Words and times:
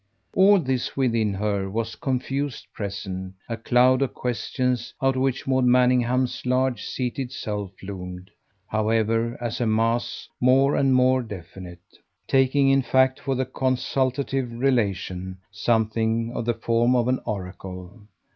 All 0.35 0.57
this 0.59 0.97
within 0.97 1.35
her 1.35 1.69
was 1.69 1.95
confusedly 1.95 2.69
present 2.73 3.35
a 3.47 3.55
cloud 3.55 4.01
of 4.01 4.15
questions 4.15 4.95
out 4.99 5.15
of 5.15 5.21
which 5.21 5.45
Maud 5.45 5.65
Manningham's 5.65 6.43
large 6.43 6.83
seated 6.85 7.31
self 7.31 7.69
loomed, 7.83 8.31
however, 8.65 9.37
as 9.39 9.61
a 9.61 9.67
mass 9.67 10.27
more 10.39 10.75
and 10.75 10.95
more 10.95 11.21
definite, 11.21 11.99
taking 12.27 12.67
in 12.69 12.81
fact 12.81 13.19
for 13.19 13.35
the 13.35 13.45
consultative 13.45 14.51
relation 14.51 15.37
something 15.51 16.31
of 16.33 16.45
the 16.45 16.55
form 16.55 16.95
of 16.95 17.07
an 17.07 17.19
oracle. 17.23 18.01